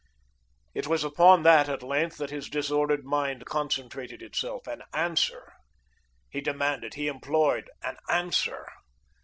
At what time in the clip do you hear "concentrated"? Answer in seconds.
3.45-4.23